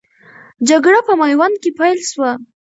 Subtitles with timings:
[0.69, 2.31] جګړه په میوند کې پیل سوه.